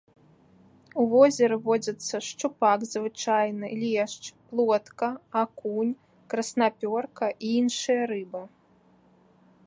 У 1.01 1.03
возеры 1.09 1.57
водзяцца 1.65 2.21
шчупак 2.27 2.85
звычайны, 2.93 3.67
лешч, 3.81 4.23
плотка, 4.53 5.09
акунь, 5.41 5.91
краснапёрка 6.35 7.25
і 7.49 7.53
іншыя 7.59 8.01
рыбы. 8.13 8.43